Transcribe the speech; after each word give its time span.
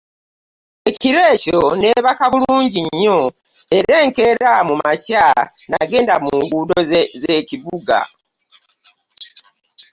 Ekiro 0.89 1.21
ekyo 1.33 1.57
nneebaka 1.75 2.25
bulungi 2.33 2.79
nnyo, 2.87 3.19
era 3.77 3.93
enkeera 4.05 4.51
mu 4.67 4.73
makya 4.83 5.25
nnagenda 5.67 6.13
mu 6.23 6.29
nguudo 6.41 6.77
z'ekibuga. 7.23 7.99